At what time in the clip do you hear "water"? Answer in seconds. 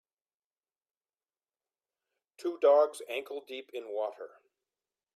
3.89-4.31